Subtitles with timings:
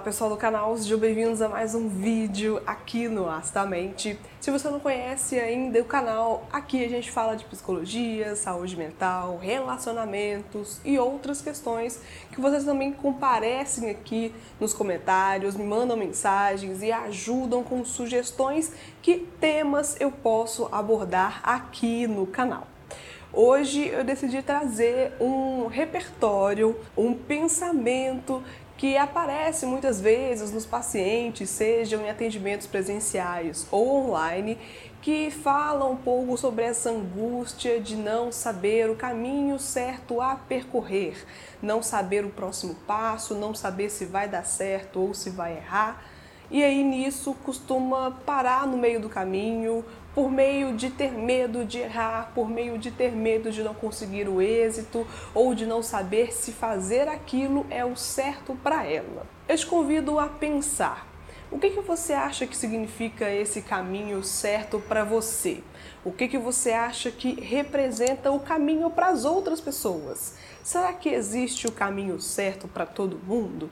[0.00, 4.18] Olá pessoal do canal, sejam bem-vindos a mais um vídeo aqui no Astamente.
[4.40, 9.36] Se você não conhece ainda o canal, aqui a gente fala de psicologia, saúde mental,
[9.36, 12.00] relacionamentos e outras questões
[12.32, 19.18] que vocês também comparecem aqui nos comentários, me mandam mensagens e ajudam com sugestões que
[19.38, 22.66] temas eu posso abordar aqui no canal.
[23.32, 28.42] Hoje eu decidi trazer um repertório, um pensamento
[28.80, 34.56] que aparece muitas vezes nos pacientes, sejam em atendimentos presenciais ou online,
[35.02, 41.26] que fala um pouco sobre essa angústia de não saber o caminho certo a percorrer,
[41.60, 46.02] não saber o próximo passo, não saber se vai dar certo ou se vai errar.
[46.50, 51.78] E aí nisso costuma parar no meio do caminho, por meio de ter medo de
[51.78, 56.32] errar, por meio de ter medo de não conseguir o êxito ou de não saber
[56.32, 59.26] se fazer aquilo é o certo para ela.
[59.48, 61.08] Eu te convido a pensar.
[61.50, 65.62] O que, que você acha que significa esse caminho certo para você?
[66.04, 70.36] O que, que você acha que representa o caminho para as outras pessoas?
[70.62, 73.68] Será que existe o caminho certo para todo mundo?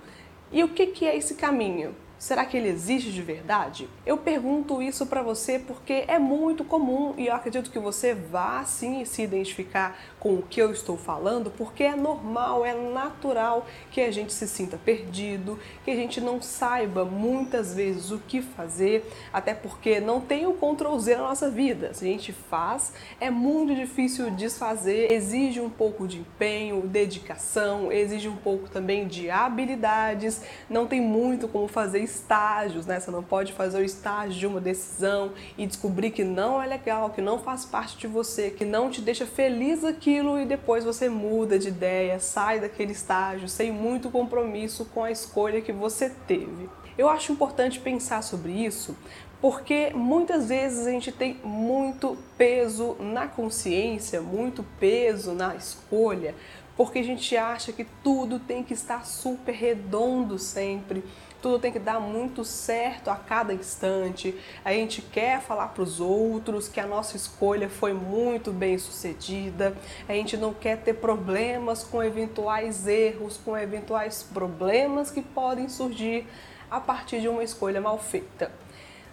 [0.50, 1.94] E o que, que é esse caminho?
[2.18, 3.88] Será que ele existe de verdade?
[4.04, 8.64] Eu pergunto isso para você porque é muito comum e eu acredito que você vá
[8.64, 14.00] sim se identificar com o que eu estou falando, porque é normal, é natural que
[14.00, 19.08] a gente se sinta perdido, que a gente não saiba muitas vezes o que fazer,
[19.32, 21.94] até porque não tem o Ctrl Z na nossa vida.
[21.94, 28.28] Se a gente faz, é muito difícil desfazer, exige um pouco de empenho, dedicação, exige
[28.28, 32.98] um pouco também de habilidades, não tem muito como fazer estágios, né?
[32.98, 37.10] Você não pode fazer o estágio de uma decisão e descobrir que não é legal,
[37.10, 41.08] que não faz parte de você, que não te deixa feliz aquilo e depois você
[41.08, 46.68] muda de ideia, sai daquele estágio sem muito compromisso com a escolha que você teve.
[46.96, 48.96] Eu acho importante pensar sobre isso
[49.40, 56.34] porque muitas vezes a gente tem muito peso na consciência, muito peso na escolha,
[56.78, 61.04] porque a gente acha que tudo tem que estar super redondo sempre
[61.40, 64.34] tudo tem que dar muito certo a cada instante.
[64.64, 69.76] A gente quer falar para os outros que a nossa escolha foi muito bem sucedida.
[70.08, 76.26] A gente não quer ter problemas com eventuais erros, com eventuais problemas que podem surgir
[76.70, 78.50] a partir de uma escolha mal feita.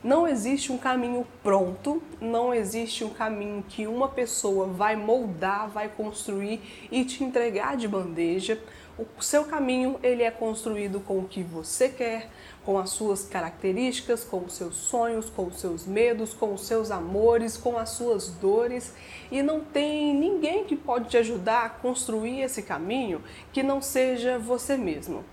[0.06, 5.90] Não existe um caminho pronto, não existe um caminho que uma pessoa vai moldar, vai
[5.90, 6.62] construir
[6.92, 8.62] e te entregar de bandeja.
[9.00, 12.30] O seu caminho ele é construído com o que você quer,
[12.64, 16.92] com as suas características, com os seus sonhos, com os seus medos, com os seus
[16.92, 18.94] amores, com as suas dores,
[19.32, 24.38] e não tem ninguém que pode te ajudar a construir esse caminho que não seja
[24.38, 25.26] você mesmo.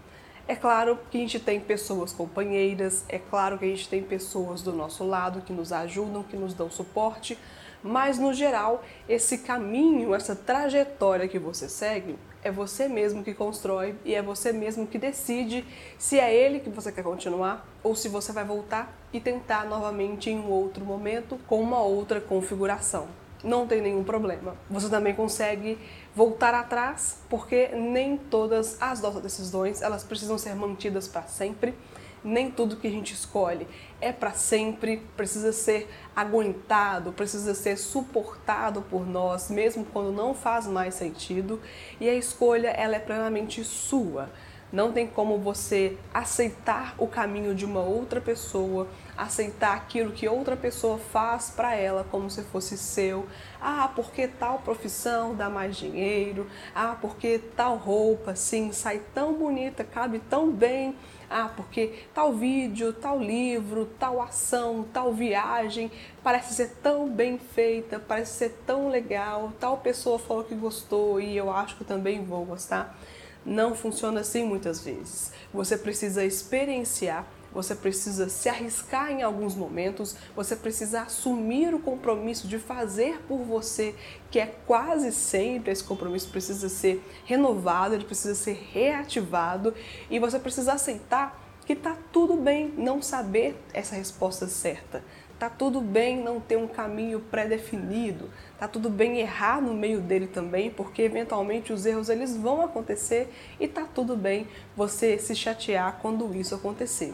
[0.53, 4.61] É claro que a gente tem pessoas companheiras, é claro que a gente tem pessoas
[4.61, 7.39] do nosso lado que nos ajudam, que nos dão suporte,
[7.83, 13.95] mas no geral, esse caminho, essa trajetória que você segue, é você mesmo que constrói
[14.05, 15.65] e é você mesmo que decide
[15.97, 20.29] se é ele que você quer continuar ou se você vai voltar e tentar novamente
[20.29, 23.22] em um outro momento com uma outra configuração.
[23.43, 24.57] Não tem nenhum problema.
[24.71, 25.79] Você também consegue
[26.15, 31.75] voltar atrás, porque nem todas as nossas decisões elas precisam ser mantidas para sempre
[32.25, 33.67] nem tudo que a gente escolhe
[34.01, 40.67] é para sempre, precisa ser aguentado, precisa ser suportado por nós, mesmo quando não faz
[40.67, 41.61] mais sentido,
[42.01, 44.31] e a escolha ela é plenamente sua.
[44.73, 50.57] Não tem como você aceitar o caminho de uma outra pessoa, aceitar aquilo que outra
[50.57, 53.27] pessoa faz para ela como se fosse seu.
[53.61, 56.47] Ah, porque tal profissão dá mais dinheiro.
[56.75, 60.97] Ah, porque tal roupa, sim, sai tão bonita, cabe tão bem.
[61.29, 65.91] Ah, porque tal vídeo, tal livro, tal ação, tal viagem
[66.23, 69.53] parece ser tão bem feita, parece ser tão legal.
[69.61, 72.97] Tal pessoa falou que gostou e eu acho que também vou gostar.
[73.45, 75.33] Não funciona assim muitas vezes.
[75.53, 82.49] Você precisa experienciar, você precisa se arriscar em alguns momentos, você precisa assumir o compromisso
[82.49, 83.95] de fazer por você,
[84.31, 89.75] que é quase sempre esse compromisso precisa ser renovado, ele precisa ser reativado
[90.11, 95.05] e você precisa aceitar que tá tudo bem não saber essa resposta certa.
[95.43, 98.31] Tá tudo bem não ter um caminho pré-definido,
[98.61, 103.29] tá tudo bem errar no meio dele também, porque eventualmente os erros eles vão acontecer
[103.59, 104.47] e tá tudo bem
[104.77, 107.13] você se chatear quando isso acontecer.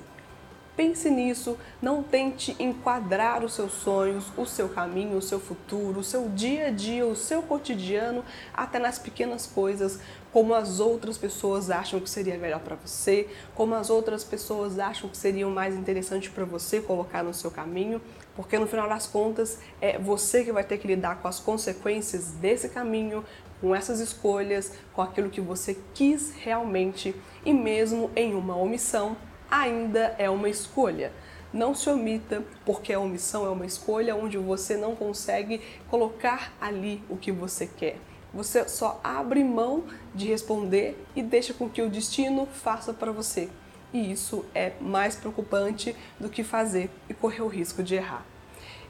[0.78, 6.04] Pense nisso, não tente enquadrar os seus sonhos, o seu caminho, o seu futuro, o
[6.04, 9.98] seu dia a dia, o seu cotidiano, até nas pequenas coisas,
[10.32, 13.26] como as outras pessoas acham que seria melhor para você,
[13.56, 18.00] como as outras pessoas acham que seria mais interessante para você colocar no seu caminho,
[18.36, 22.30] porque no final das contas é você que vai ter que lidar com as consequências
[22.40, 23.24] desse caminho,
[23.60, 29.16] com essas escolhas, com aquilo que você quis realmente e mesmo em uma omissão
[29.50, 31.12] ainda é uma escolha.
[31.52, 37.02] Não se omita, porque a omissão é uma escolha onde você não consegue colocar ali
[37.08, 37.96] o que você quer.
[38.34, 39.84] Você só abre mão
[40.14, 43.48] de responder e deixa com que o destino faça para você.
[43.92, 48.26] E isso é mais preocupante do que fazer e correr o risco de errar.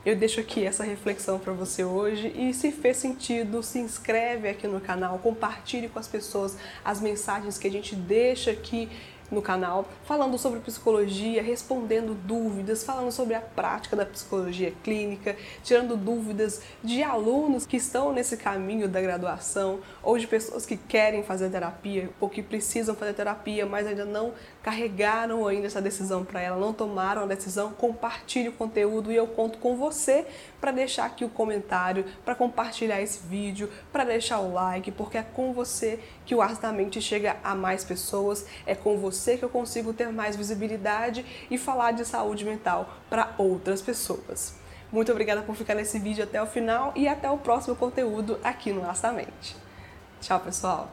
[0.04, 4.66] Eu deixo aqui essa reflexão para você hoje e se fez sentido, se inscreve aqui
[4.66, 8.88] no canal, compartilhe com as pessoas as mensagens que a gente deixa aqui
[9.30, 15.96] no canal, falando sobre psicologia, respondendo dúvidas, falando sobre a prática da psicologia clínica, tirando
[15.96, 21.50] dúvidas de alunos que estão nesse caminho da graduação ou de pessoas que querem fazer
[21.50, 24.32] terapia ou que precisam fazer terapia, mas ainda não
[24.62, 27.72] carregaram ainda essa decisão para ela, não tomaram a decisão.
[27.72, 30.26] Compartilhe o conteúdo e eu conto com você
[30.60, 35.22] para deixar aqui o comentário, para compartilhar esse vídeo, para deixar o like, porque é
[35.22, 39.44] com você que o Arte da Mente chega a mais pessoas, é com você que
[39.46, 44.54] eu consigo ter mais visibilidade e falar de saúde mental para outras pessoas.
[44.92, 48.75] Muito obrigada por ficar nesse vídeo até o final e até o próximo conteúdo aqui
[48.75, 49.56] no Astamente.
[50.20, 50.90] Tchau, pessoal!